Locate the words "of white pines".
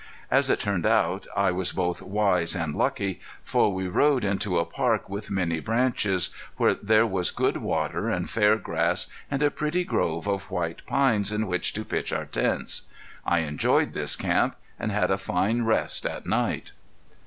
10.27-11.31